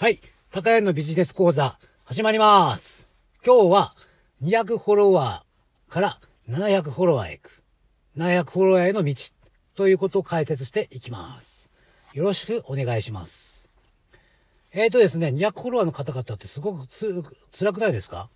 [0.00, 0.20] はい。
[0.52, 3.08] 高谷のビジネス講座、始まります。
[3.44, 3.96] 今日は、
[4.44, 7.64] 200フォロワーから700フォロワーへ行く。
[8.16, 9.12] 700フォロワーへの道。
[9.74, 11.72] ということを解説していきます。
[12.12, 13.68] よろしくお願いします。
[14.70, 18.28] えーとですね、200フォロワーの方々ってすごくつ、辛くないですか？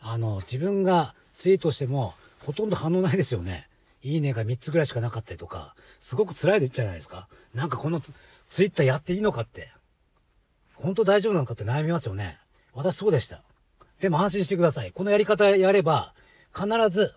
[0.00, 2.12] あの、自分がツイートしても、
[2.44, 3.70] ほとんど反応ないですよね。
[4.02, 7.26] いいねが3つぐらいしかなかったりとか、すごく辛いじゃないですか。
[7.54, 8.12] なんかこのツ
[8.50, 9.72] ツイッターやっていいのかって。
[10.82, 12.38] 本当大丈夫なのかって悩みますよね。
[12.74, 13.42] 私そうでした。
[14.00, 14.90] でも安心してください。
[14.90, 16.12] このやり方やれば、
[16.52, 17.14] 必ず、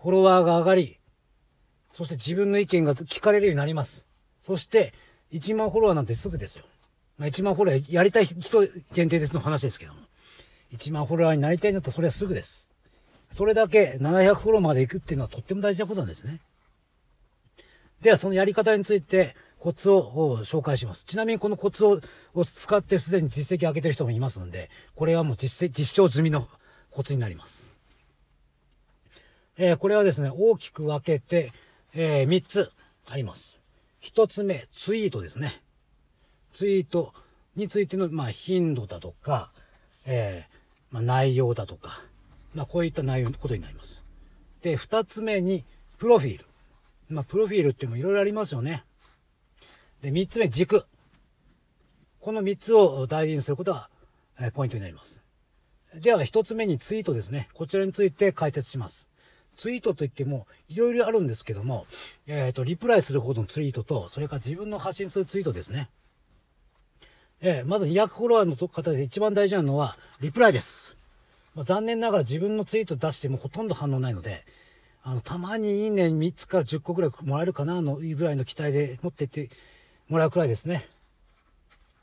[0.00, 0.98] フォロワーが上がり、
[1.94, 4.06] そして自分の意見が聞かれるようになります。
[4.38, 4.94] そして、
[5.30, 6.64] 1万フォロワーなんてすぐですよ。
[7.18, 10.00] まあ、1万フォロワーやりたい人限定ですの話ですけども。
[10.72, 12.66] 1万フォロワーになりたいんだったらそれはすぐです。
[13.30, 16.40] それだけ700フォローまで行くっていうのはとっても大事なことなんですね。
[18.00, 21.04] では、そのやり方について、コツを紹介します。
[21.04, 22.00] ちなみにこのコツを
[22.56, 26.48] 使ってすでに実績を上げてる人もいますので、これはもう実績、実証済みの
[26.90, 27.68] コツになります。
[29.58, 31.52] えーこれはですね、大きく分けて、
[31.92, 32.72] え3つ
[33.06, 33.60] あります。
[34.02, 35.60] 1つ目、ツイートですね。
[36.54, 37.12] ツイート
[37.54, 39.52] についての、まあ、頻度だとか、
[40.06, 42.00] えーまあ、内容だとか、
[42.54, 44.02] まあ、こういった内容のことになります。
[44.62, 45.64] で、2つ目に、
[45.98, 46.46] プロフィール。
[47.10, 48.84] まあ、プロフィールってもいろいろありますよね。
[50.02, 50.84] で、3つ目、軸。
[52.20, 53.88] この3つを大事にすることが、
[54.38, 55.22] えポイントになります。
[55.94, 57.48] では、1つ目にツイートですね。
[57.54, 59.08] こちらについて解説します。
[59.58, 61.86] ツイートといっても、いろいろあるんですけども、
[62.26, 65.90] えっ、と、リプライするほどのツイートと、それから自分の発信するツイートですね。
[67.42, 70.96] えーまず200フォロワーの方で一番大事なのは、リプライです。
[71.54, 74.44] まあ、残念ながら自分のツイート出してもほとんど反応ないので、
[75.02, 79.48] あの、たまにいいね3つから10個ぐらいもらえるかなのいうぐらいの期待で持ってって
[80.10, 80.86] もらうくらいですね。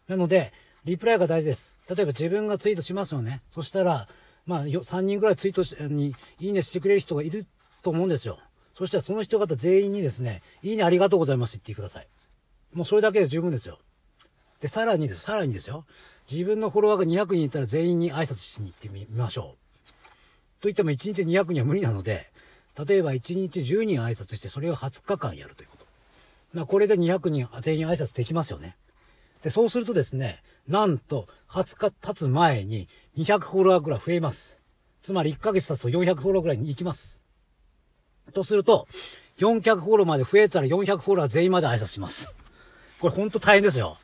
[0.07, 0.53] なので、
[0.85, 1.77] リプライが大事です。
[1.89, 3.41] 例えば自分がツイートしますよね。
[3.53, 4.07] そしたら、
[4.45, 7.45] まあ、3人ぐらいツイートしに、いいねしてくれる人がいる
[7.83, 8.39] と思うんですよ。
[8.73, 12.07] そしたらその人方全員にですね、いいねありがとうございますって言ってください。
[12.73, 13.79] もうそれだけで十分ですよ。
[14.61, 15.85] で、さらにです、さらにですよ。
[16.31, 19.55] 自分のフォロワーが200人いたら全員に挨拶しに行ってみましょ
[20.59, 20.61] う。
[20.61, 22.29] といっても1日200人は無理なので、
[22.85, 25.76] 例えば1日10人挨拶してそれを20日間やるということ。
[26.57, 28.75] まあ、これで200人全員挨拶できますよね。
[29.43, 34.57] で、そうするとですね、なんと20日経つ前に200フォロワーぐらい増えます。
[35.03, 37.21] つまり1ヶ月経つと400フォローぐらいに行きます。
[38.33, 38.87] とすると、
[39.37, 42.33] 400フォローまで増えたら400フォロワー全員まで挨拶します。
[42.99, 43.99] これほんと大変ですよ。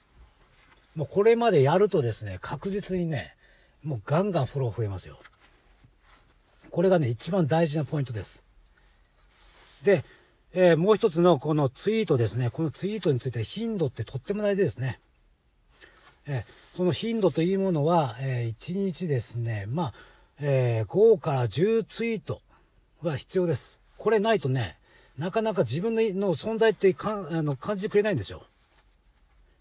[0.96, 3.36] もうこれまでやるとですね、確実にね、
[3.82, 5.20] もうガンガンフォロー増えますよ。
[6.70, 8.44] これがね、一番大事なポイントです。
[9.84, 10.06] で、
[10.54, 12.50] えーもう一つのこのツイートですね。
[12.52, 15.00] このツイートについて頻度ってとっても大事ですね。
[16.28, 19.94] えーその頻度というものは、え1日ですね、まあ、
[20.40, 22.42] え5から10ツイート
[23.04, 23.80] が必要です。
[24.00, 24.76] これないとね、
[25.18, 28.44] なかなか自分の存在ってかあの感じてくれないんですよ。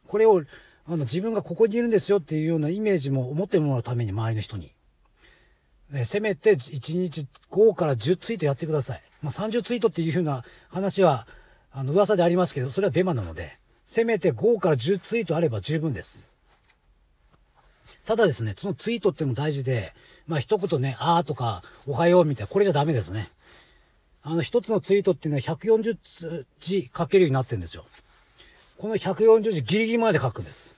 [0.06, 0.42] これを
[0.86, 4.70] あの自分がここにいるんですよっていうようなイメージも思ってもらうために周りの人に。
[5.94, 9.02] えせめて1日5から10ツイートやってください。
[9.22, 11.26] まあ、30ツイートっていうような話は、
[11.70, 16.30] あの、噂でありますけど、それはデマなので、せめて5から10ツイートあれば十分です。
[18.06, 19.92] ただですね、そのツイートっても大事で、
[20.26, 23.30] まあ一言ね、あーとか、おはようみたいな、これじゃダメですね。
[24.22, 27.84] あの、一つのツイートっていうのは140字書けるようになってるんですよ。
[28.78, 30.74] この140字ギリギリまで書くんです。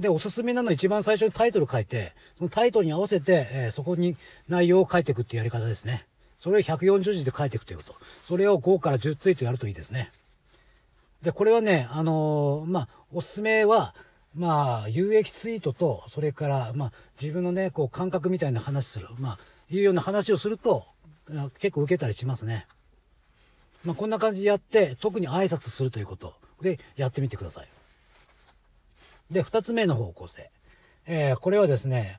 [0.00, 4.16] で、おすすめなのは一番最初にタイトル書いて、そのタイトルに合わせて、えーそこに
[4.48, 6.06] 内容を書いていくっていうやり方ですね。
[6.38, 7.94] それを140字で書いていくということ。
[8.26, 10.10] それを5から10ツイートやるといいですね。
[11.22, 13.94] で、これはね、あのーまあ、おすすめは、
[14.34, 19.08] まあ、有益ツイートと、それから、まあ、自分のね、こう、感覚みたいな話する。
[19.18, 19.38] まあ、
[19.70, 20.86] いうような話をすると、
[21.58, 22.66] 結構受けたりしますね。
[23.84, 27.68] まあ、こんな感じでやって、特に挨拶するということでやってみてください。
[29.30, 30.50] で、二つ目の方向性。
[31.06, 32.18] えーこれはですね、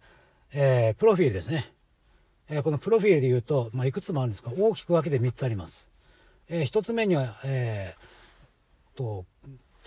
[0.54, 1.72] えープロフィールですね。
[2.50, 5.90] えこのプロフィールで言うと、まあ、いくつもあるんですが、大きく分けて三つあります。
[6.50, 9.25] えー一つ目には、えーと、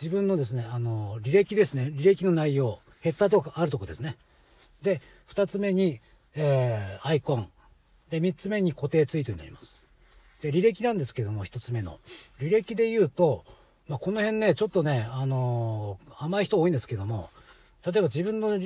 [0.01, 4.17] 自分のですね、あの、履歴ですね、履歴の内容、ヘッダーとかあるとこですね。
[4.83, 6.01] で、二つ目に、
[6.35, 7.49] えアイコン。
[8.11, 9.83] で、三つ目に固定ツイートになります。
[10.43, 12.01] で、履歴なんですけども、一つ目の。
[12.41, 13.45] 履歴で言うと、
[13.89, 17.31] まあ、この辺ね、ちょっとね、あのー甘い人多いんですけども、
[17.85, 18.59] 例えば自分の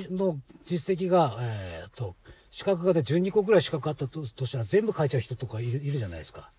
[0.65, 2.15] 実績が、えー、と、
[2.51, 6.49] 資格がで12個ぐらい資格あったととしたら全部書いちゃう人とかいるいるじゃないですか。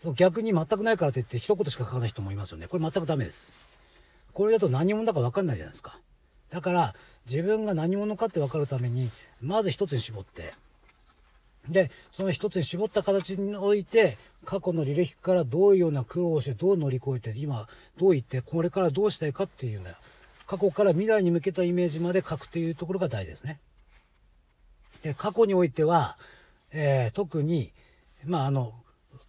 [0.00, 2.66] その逆に全くないからといって一言しか書かない人もいますよね。
[2.66, 3.54] これ全くダメです。
[4.32, 5.98] これだと何者だか分かんないじゃないですか。
[6.50, 6.94] だから、
[7.26, 9.10] 自分が何者かって分かるために、
[9.42, 10.54] まず一つに絞って、
[11.68, 17.68] で、その一つに絞った形において、過去の履歴からどういうような苦労をして、どう乗り越えて、今、
[17.98, 19.94] どう言って、これからどうしたいかっていうね、
[20.46, 23.60] 過去から未来に向けたイメージまで書くっていうところが大事ですね。
[25.02, 26.16] で、過去においては、
[26.70, 27.72] えー特に、
[28.24, 28.74] まあ、あの、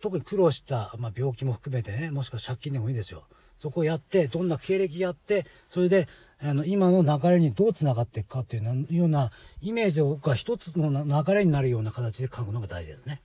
[0.01, 3.23] 特に苦労した、まあ、病気も含めてね、もしくは借金でもいいですよ。
[3.59, 6.07] そこをやって、どんな経歴やって、それで、
[6.41, 9.31] あの、今の流れにどう繋がっていくかっていうような
[9.61, 10.89] イメージが一つの
[11.23, 13.21] 流れになるような形で書くのが大事ですね。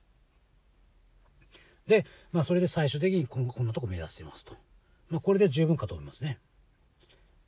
[1.87, 4.57] で、まあ、それで最終的にこんこんなとこ目指してますと。
[5.11, 6.39] まあ、これで十分かと思いますね。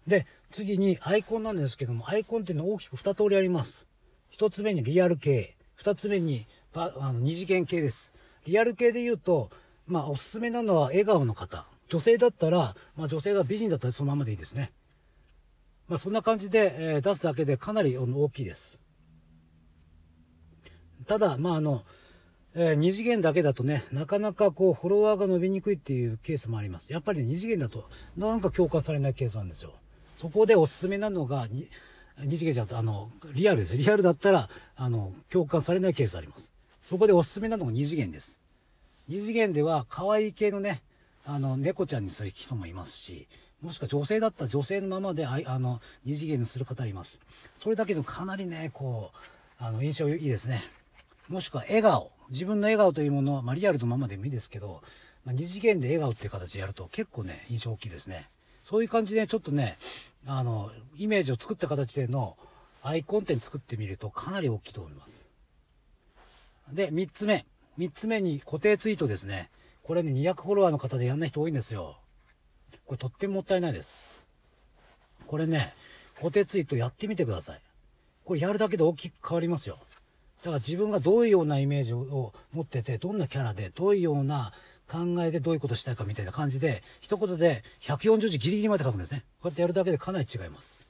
[0.07, 3.87] で、次にアイコンなんですけども、アイコンっていうのは大きく二通りあります。
[4.31, 8.13] 一つ目にリアル系、二つ目にあの二次元系です。
[8.47, 9.51] リアル系で言うと、
[9.87, 11.67] まあおすすめなのは笑顔の方。
[11.89, 14.73] 女性だったら、まあ女性が美人だったらそのままでいいですね。
[15.89, 18.79] まあそんな感じで、え出すだけでかなり大きいです。
[21.07, 21.85] ただ、まああの、
[22.55, 26.93] えー二次元だけだとね、なかなかこう、フォロワーが伸びにくいっていうケースもあります。
[26.93, 29.73] やっぱり、ね、二次元だと、なんか共感されないケースなんですよ。
[30.17, 31.69] そこでおすすめなのが、に
[32.25, 33.77] 二次元じゃ、あの、リアルです。
[33.77, 36.51] リアルだったら、あの、共感されないケースあります。
[36.89, 38.41] そこでおすすめなのが二次元です。
[39.07, 40.83] 二次元では、可愛い系のね、
[41.27, 43.29] あの、猫ちゃんにする人もいますし、
[43.67, 47.19] もしくは女性だったら女性のままで、ああの、二次元にする方います。
[47.59, 49.17] それだけでもかなりね、こう、
[49.59, 50.63] あの、印象いいですね。
[51.29, 52.13] もしくは笑顔。
[52.31, 54.83] 自分の笑顔というものは、まあ、リアルのままでもいいですけど、
[55.25, 58.29] まあ、二次元で笑顔っていう形でやると結構ね、印象大きいですね。
[58.63, 59.79] そういう感じでちょっとね、
[60.27, 62.37] あの、イメージを作った形での
[62.85, 65.29] アイコンテンツ作ってみるとかなり大きいと思います。
[66.73, 67.47] で、三つ目。
[67.77, 69.51] 三つ目に固定ツイートですね。
[69.83, 71.97] これね、200フォロワーの方でやんない人多いんですよ。
[72.87, 74.23] これとってももったいないです。
[75.27, 75.75] これね、
[76.17, 77.61] 固定ツイートやってみてください。
[78.25, 79.79] これやるだけで大きく変わりますよ。
[80.43, 84.53] だから自分がどういうようなイメージを持ってて、どんなキャラで、どういうような
[84.89, 89.25] 考えでどういうことしたいかみたいな感じで、一言で140字ギリギリまで書くんですね。
[89.43, 90.87] こうやってやるだけでかなり違います。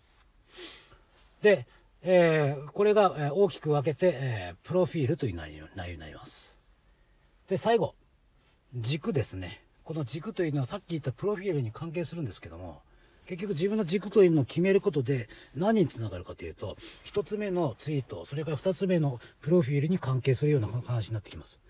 [1.43, 1.67] で、
[2.03, 6.57] えーこれがえ大きく分けて、えープロフィールという内容になります。
[7.49, 7.95] で、最後、
[8.75, 9.63] 軸ですね。
[9.87, 12.83] この軸というのはさっき言ったプロフィールに関係するんですけども、
[13.25, 21.61] 結局自分の軸というのを決めることで何につながるかというと、一つ目のツイート、それから二つ目のプロフィールに関係するような話になってきます。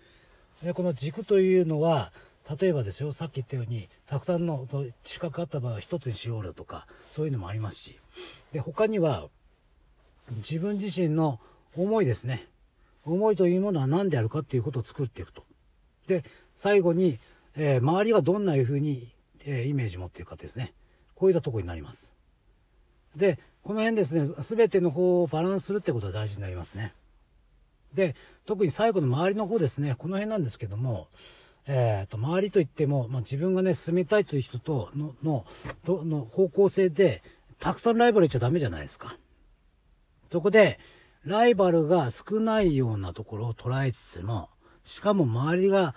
[0.62, 2.10] で、この軸というのは、
[2.58, 4.66] 例えばですよ、さっき言ったように、たくさんの
[5.04, 7.98] 資格があった場合は一つにしようよとか、そういうのもありますし。
[8.52, 9.28] で、他には、
[10.38, 11.38] 自分自身の
[11.76, 12.46] 思いですね。
[13.04, 15.44] 思いというものは何であるかっていうことを作っていくと。
[16.06, 16.24] で、
[16.56, 17.18] 最後に、
[17.56, 19.08] えー周りがどんないうふうに、
[19.44, 20.74] えーイメージ持っているかですね。
[21.14, 22.14] こういったとこになります。
[23.16, 26.94] で、この辺ですね、すべての方をバランスするってことが大事になりますね。
[27.94, 28.14] で、
[28.44, 31.08] 特に最後の周りの方ですね、この辺なんですけども、
[31.66, 35.44] えっ、と、周りといっても、まあ、自分がね、進めたいという人との、の、
[36.04, 37.22] の方向性で、
[37.58, 39.16] たくさんライバル言っちゃダメじゃないですか。
[40.30, 40.78] そこで、
[41.24, 44.48] ライバルが少ないようなところを捉えつつも、
[44.84, 45.96] しかも周りが、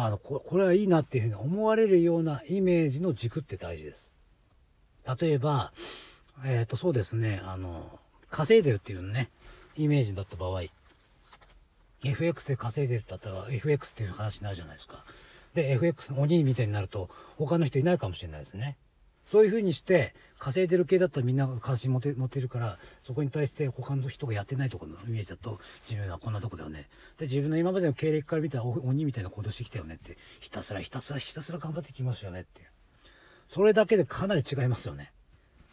[0.00, 4.14] あの、ここれはいいなっていうふうに思われるようなイメージの軸って大事です。
[5.20, 5.72] 例えば、
[6.44, 7.98] えっ、と、そうですね、あの、
[8.30, 9.28] 稼いでるっていうね、
[9.76, 10.62] イメージだった場合、
[12.04, 15.04] FX で稼いでるだったら FX っていう話になるじゃないですか。
[15.54, 18.76] で、FX の鬼みたいになると他の人いないかもしれないですね。
[19.30, 25.58] そういう風にして、稼いでる系だったらみんなが関心持て持てるから、そこに対して他の人がやってないところのイメージだと、
[25.88, 26.88] 自分はこんなとこだよね。
[27.18, 32.66] で、自分の今までの経歴から見たら鬼みたいな行動してきたよねって、ひたすらひたすらひたすら頑張ってきましたよねっていう。
[33.48, 35.12] それだけでかなり違いますよね。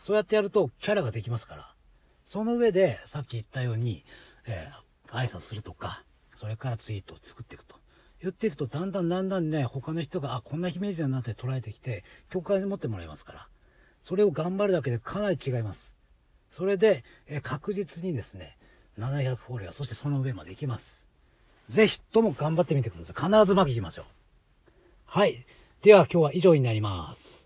[0.02, 1.74] そうやってやるとキャラができますから。
[2.26, 4.04] その上で、さっき言ったように、
[4.48, 6.04] えー挨拶するとか、
[6.36, 7.78] それからツイートを作っていくと。
[8.26, 13.48] 言っていくと、だんだんだんだんね、他の人が、あ、こんなイメージだなって捉えてきて、共感に持ってもらえますから。
[14.02, 15.96] それを頑張るだけでかなり違います。
[16.50, 18.58] それで、え確実にですね、
[18.98, 21.08] 700フォロワー、そしてその上まで行きます。
[21.70, 23.30] ぜひとも頑張ってみてください。
[23.32, 24.06] 必ずうまくいきますよ。
[25.06, 25.46] はい。
[25.84, 27.45] では今日は以上になります。